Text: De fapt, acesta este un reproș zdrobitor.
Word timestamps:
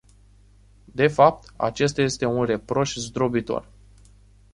De 0.93 1.07
fapt, 1.07 1.53
acesta 1.57 2.01
este 2.01 2.25
un 2.25 2.45
reproș 2.45 2.95
zdrobitor. 2.95 3.69